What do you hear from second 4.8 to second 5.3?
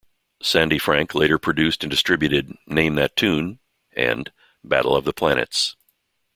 of the